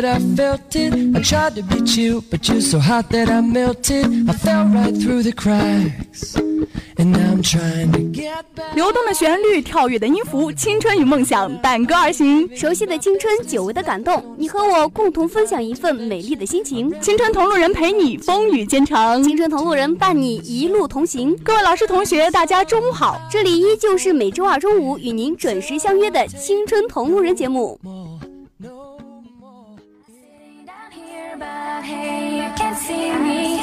[0.00, 0.94] that I felt it.
[1.14, 4.06] I tried to beat you, but you're so hot that I melted.
[4.28, 6.36] I fell right through the cracks.
[6.96, 8.74] And now I'm trying to get back.
[8.74, 12.48] 流动的旋律，跳跃的音符，青春与梦想伴歌而行。
[12.54, 16.92] 熟悉的青春，久违的感动，你和我共同分享一份美丽的心情。
[17.00, 21.36] 青春同路人陪你风雨兼程，青春同路人伴你一路同行。
[21.42, 23.20] 各位老师同学，大家中午好！
[23.30, 27.78] 这里依旧是每周二中午与您准时相约的青春同路人节目。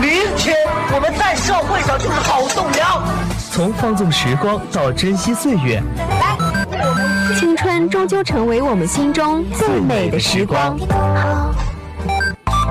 [0.00, 0.56] 明天
[0.94, 3.02] 我们在社会上就是好栋梁。
[3.52, 10.78] 从放纵时光到珍惜岁月，来青春终究成为我们心中最美的时光。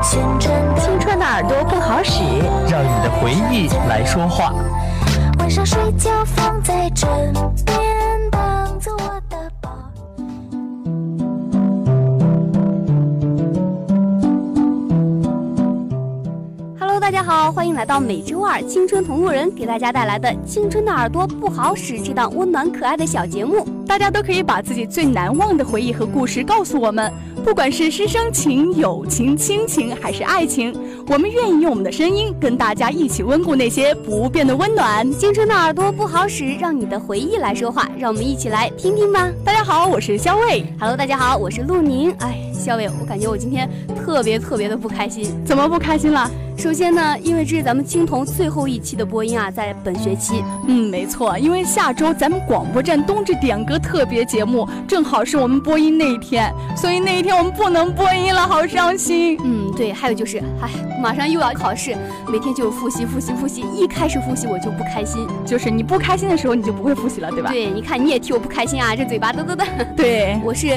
[0.01, 0.19] 青
[0.99, 2.23] 春的耳朵不好使，
[2.67, 4.51] 让你的回忆来说话。
[5.37, 7.07] 晚上睡觉放在枕
[7.65, 7.77] 边，
[17.29, 23.63] 好，欢迎来到每周二青春同路人给大家带来的《青春的耳朵不好使》这档温暖可爱的小节目。
[23.89, 27.11] 大家都可以把自己最难忘的回忆和故事告诉我们，
[27.43, 30.71] 不管是师生情、友情、亲情还是爱情，
[31.07, 35.11] 我们愿意用我们的声音跟大家一起温故那些不变的温暖。
[35.13, 39.27] 青春的耳朵不好使，让你的回忆来说话，让我们一起来听听吧。
[39.43, 40.63] 大家好，我是肖卫。
[40.79, 42.11] Hello，大家好，我是陆宁。
[42.19, 43.67] 哎，肖卫，我感觉我今天
[44.05, 45.35] 特别特别的不开心。
[45.43, 46.29] 怎么不开心了？
[46.57, 50.43] 首先呢，因为这是咱们青铜最后一期的播音啊，在本学期。
[50.67, 59.37] 嗯，没错，因为下周咱们广播站冬至点歌特别节目正好是我们播音那一天，所以那一天我们不能播音了，好伤心。
[59.43, 60.69] 嗯，对，还有就是，哎，
[61.01, 61.95] 马上又要考试，
[62.27, 65.25] 每天就复习复习复习，一开始复习我就不开心。
[65.45, 67.49] 就是你不开心的时候，你就不会复习了，对吧？
[67.51, 69.65] 对，你看你也替我不开心啊，这嘴巴嘚嘚嘚。
[69.95, 70.67] 对，我是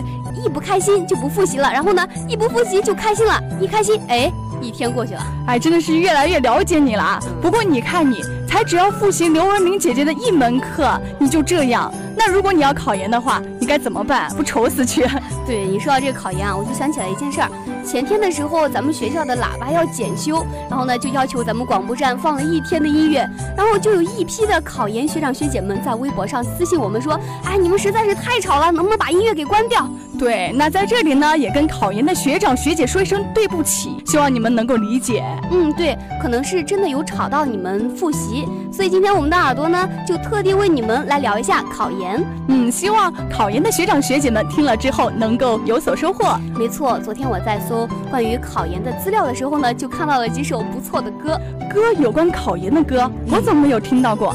[0.45, 4.33] 一不开心就不复习了，然后呢，一不复习就开心了，一开心，哎。
[4.63, 7.19] 一天过去了，哎，真的是越来越了解你了啊！
[7.43, 11.93] 不过你看你，才只要复习刘文明姐姐的一门课，你就这样。
[12.17, 14.29] 那如果你要考研的话，你该怎么办？
[14.37, 15.07] 不愁死去？
[15.47, 17.49] 对你说到这个考研啊，我就想起来一件事儿。
[17.85, 29.89] 前天的时候，咱们学校的喇叭要检修，然后呢就要求咱们广播站放了一天的音乐，然后就有一批的考研学长学姐们在微博上私信我们说，哎，你们实在是太吵了，能不能把音乐给关掉？
[30.19, 35.25] 对，那在这里呢，也跟考研的学长学姐说一声对不起，希望你们能够理解。
[35.51, 42.25] 嗯，对，可能是真的有吵到你们复习，所以今天我们的耳朵呢，就特地为你们来聊一下考研。
[42.47, 46.39] 嗯，希望考研的学长学姐们听了之后能够有所收获。
[46.57, 51.37] 没错，昨天我在搜关于考研的资料的时候呢，就看到了几首不错的歌。
[51.69, 54.33] 歌有关考研的歌，我怎么没有听到过？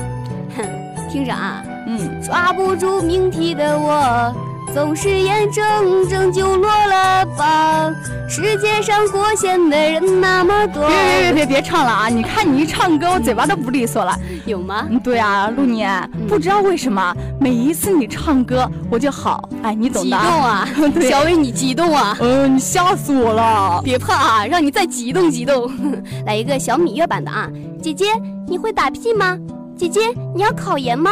[0.57, 0.65] 哼，
[1.09, 4.35] 听着啊，嗯，抓不住命题的我。
[4.73, 7.93] 总是眼睁睁就落了榜。
[8.29, 10.87] 世界上过线的人那么多。
[10.87, 12.09] 别别别别别唱了啊！
[12.09, 14.15] 你看你一唱歌，我嘴巴都不利索了。
[14.45, 14.85] 有吗？
[14.89, 20.17] 嗯，对啊，陆年，嗯、不知道为什么每一次你唱歌，我就好，哎，你懂的。
[20.17, 20.67] 激动啊！
[21.09, 22.15] 小伟，你激动啊！
[22.19, 23.81] 嗯、呃，你吓死我了！
[23.83, 25.71] 别怕啊，让你再激动激动。
[26.27, 27.49] 来一个小芈月版的啊！
[27.81, 28.05] 姐姐，
[28.47, 29.37] 你会打屁吗？
[29.77, 30.01] 姐姐，
[30.35, 31.11] 你要考研吗？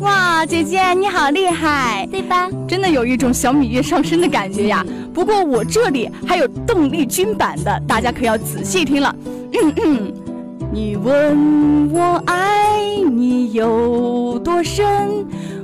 [0.00, 2.48] 哇，姐姐你好厉害，对吧？
[2.68, 4.86] 真的有一种小芈月上身的感觉呀。
[5.12, 9.14] 不过我这里还有邓丽君版的，大家可要仔细听了。
[9.26, 10.12] 嗯嗯，
[10.72, 12.80] 你问我爱
[13.10, 14.86] 你有多深，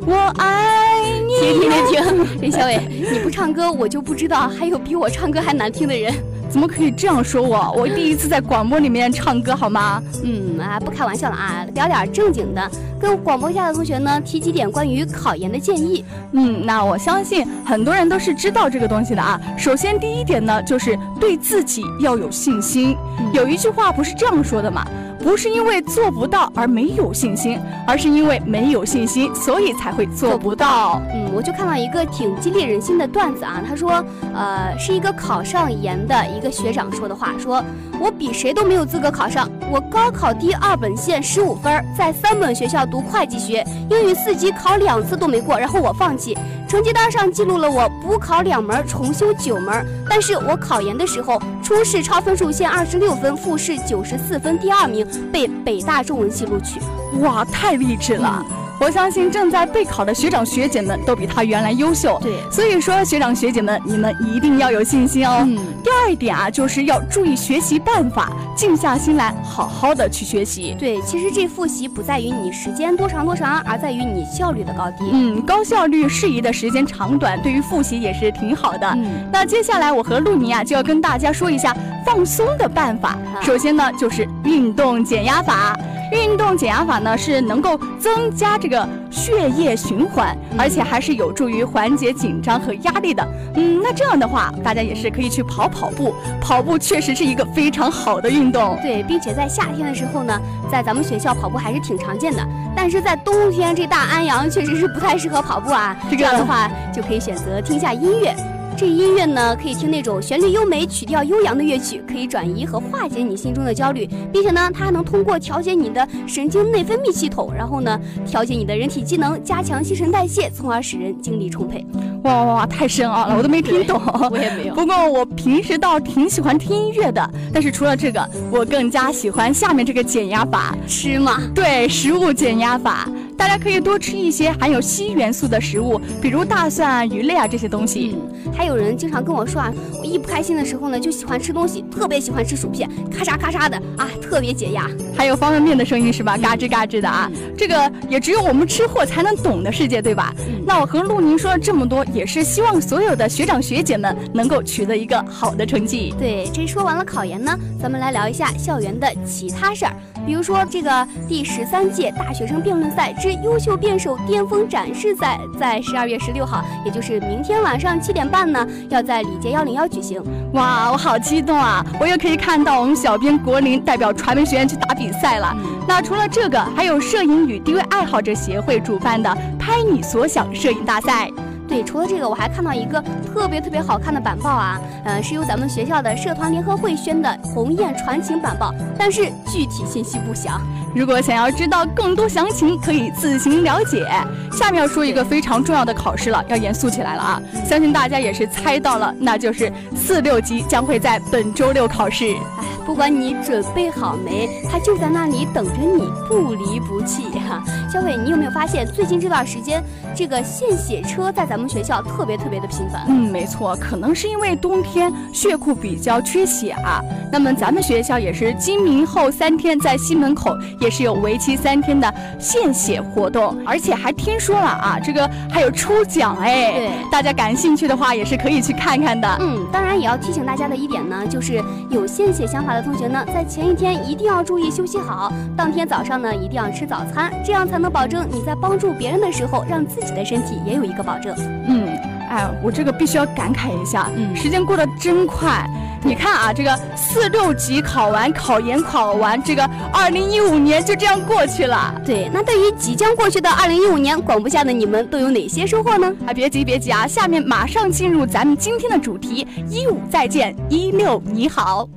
[0.04, 1.34] 我爱你。
[1.34, 6.12] 停停停停，任小伟，你不唱歌，我就不知道还有比我唱歌还难听的人。
[6.54, 7.74] 怎么可以这样说我？
[7.76, 10.00] 我第一次在广播里面唱歌，好吗？
[10.22, 16.04] 嗯啊，不开玩笑了啊，聊点正经的，跟广播下的同学呢提几点关于考研的建议。
[16.30, 19.40] 嗯，那我相信很多人都是知道这个东西的啊。
[19.58, 22.96] 首先第一点呢，就是对自己要有信心。
[23.18, 24.86] 嗯、有一句话不是这样说的吗？
[25.24, 31.00] 不是因为做不到而没有信心，而是因为没有信心，所以才会做不到。
[31.14, 34.04] 嗯，我就看到一个挺激励人心的段子啊，他说，
[34.34, 37.64] 呃，是一个考上研的一个学长说的话，说
[37.98, 46.36] 我比谁都没有资格考上，我高考第二本线十五分，在三本学校读会计学，英语四级考两次都没过，然后我放弃。
[46.74, 49.86] 成绩单上记录了我补考两门，重修九门。
[50.10, 56.80] 但是我考研的时候，初试超分数线二十六分，复试九十四分，第二名被北大中文系录取。
[57.20, 58.44] 哇，太励志了！
[58.84, 62.20] 我相信正在备考的学长学姐们都比他原来优秀。
[62.22, 65.38] 对，所以说学长学姐们，你们一定要有信心哦。
[65.40, 70.76] 嗯，第二点啊，就是要注意学习办法，静下心来，好好的去学习。
[70.78, 75.10] 对，其实这复习不在于你时间多长多长，而在于你效率的高低。
[75.10, 78.86] 嗯，高效率适宜的时间长短，对于复习也是挺好的。
[78.86, 83.16] 嗯，那接下来我和露尼啊就要跟大家说一下放松的办法。
[83.40, 85.76] 首先呢，就是运动减压法。
[86.12, 93.26] 运动减压法呢是能够增加这个血液循环，而且还是有助于缓解紧张和压力的。
[93.56, 98.78] 嗯，那这样的话，大家也是可以去跑跑步，跑步确实是一个非常好的运动。
[98.80, 100.38] 对，并且在夏天的时候呢，
[100.70, 102.46] 在咱们学校跑步还是挺常见的。
[102.76, 105.96] 但是在冬天这大安阳确实是不太适合跑步啊。
[106.10, 108.36] 这样的话就可以选择听下音乐。
[108.76, 121.86] 这音乐呢，可以听那种旋律优美、曲调悠扬的乐曲，可以转移和化解你心中的焦虑，并且呢，它还能通过调节你的神经内分泌系统，然后呢，调节你的人体机能，加强新陈代谢，从而使人精力充沛。
[122.24, 124.00] 哇哇哇，太深奥了，我都没听懂。
[124.30, 124.74] 我也没有。
[124.74, 131.40] 不过我平时倒挺喜欢听音乐的，但是除了这个，我更加喜欢下面这个减压法，吃嘛。
[131.54, 133.08] 对，食物减压法。
[133.36, 138.16] 大家可以多吃一些含有硒元素的食物，比如大蒜啊、鱼类啊这些东西。
[138.46, 144.88] 嗯，还有人经常跟我说啊，我一不开心的时候呢，就喜欢吃东西，特别喜欢吃薯片， 咔嚓咔嚓的啊，特别解压。
[145.16, 146.36] 还有方便面的声音是吧？
[146.36, 150.34] 嘎吱嘎吱的啊，这个也只有我们吃货才能懂的世界，对吧？
[150.66, 156.14] 那我和陆宁说了这么多，也是希望所有的学长学姐们能够取得一个好的成绩。
[156.18, 159.94] 对，这说完了考研呢，咱们来聊一下校园的其他事儿。
[160.26, 170.22] 比如说，这个第十三届大学生辩论赛之优秀辩手巅峰展示赛，在十二月十六号，也就是明天晚上七点半呢，要在李杰幺零幺举行。
[170.54, 171.84] 哇，我好激动啊！
[172.00, 175.54] 我又可以看到我们小编国林代表传媒学院去打比赛了。
[175.86, 181.28] 那除了这个，还有摄影与 DV 爱好者协会主办的“拍你所想”摄影大赛。
[181.68, 190.60] 对，除了这个，我还看到一个特别特别好看的板报啊，呃，是由咱们学校的社团联合会宣的鸿雁传情板报，但是具体信息不详。
[190.94, 194.06] 如果想要知道更多详情，可以自行了解。
[194.52, 197.42] 下面要说一个非常重要的考试了，要严肃起来了啊！
[197.66, 202.32] 相信大家也是猜到了，那就是四六级将会在本周六考试。
[202.32, 207.60] 哎，不管你准备好没，它就在那里等着你，不离不弃哈。
[207.92, 209.82] 小伟，你有没有发现最近这段时间，
[210.14, 213.04] 这个献血车在咱咱们学校特别特别的频繁？
[213.06, 217.00] 嗯，没错，可能是因为冬天血库比较缺血啊。
[217.30, 220.52] 那么咱们学校也是今明后三天在西门口。
[220.80, 229.28] 也是有为期三天的献血活动，而且还听说了啊，这个还有抽奖哎，对，大家感兴趣的话也是可以去看看的。
[229.40, 241.34] 嗯，当然也要提醒大家的一点呢，就是有献血想法的同学呢，在前一天一定要注意休息好，当天早上呢一定要吃早餐，这样才能保证你在帮助别人的时候，让自己的身体也有一个保证。
[241.66, 241.86] 嗯，
[242.28, 245.68] 哎，我这个必须要感慨一下，嗯，时间过得真快。
[246.06, 251.94] 你看啊，这个四六级考完，考研考完，这个二零一五年就这样过去了。
[252.04, 256.12] 对，那对于即将过去的二零一五年，广播下的你们都有哪些收获呢？
[256.26, 261.88] 啊，别急别急啊，下面马上进入咱们今天的主题：一五再见，一六你好。